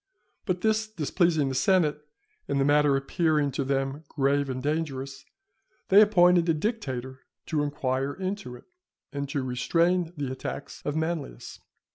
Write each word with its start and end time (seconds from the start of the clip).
But 0.47 0.61
this 0.61 0.87
displeasing 0.87 1.49
the 1.49 1.53
senate, 1.53 2.03
and 2.47 2.59
the 2.59 2.65
matter 2.65 2.95
appearing 2.95 3.51
to 3.51 3.63
them 3.63 4.03
grave 4.09 4.49
and 4.49 4.59
dangerous, 4.63 5.25
they 5.89 6.01
appointed 6.01 6.49
a 6.49 6.55
dictator 6.55 7.19
to 7.45 7.61
inquire 7.61 8.13
into 8.15 8.55
it, 8.55 8.63
and 9.13 9.29
to 9.29 9.43
restrain 9.43 10.11
the 10.17 10.31
attacks 10.31 10.81
of 10.85 10.95
Manlius. 10.95 11.59